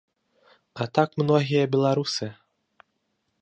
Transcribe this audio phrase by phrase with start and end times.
[0.85, 2.31] А так многія беларусы.